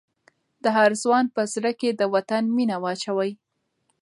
د 0.63 0.65
هر 0.77 0.91
ځوان 1.01 1.25
په 1.35 1.41
زړه 1.53 1.71
کې 1.79 1.89
د 1.93 2.01
وطن 2.13 2.43
مینه 2.55 2.75
واچوئ. 2.83 3.31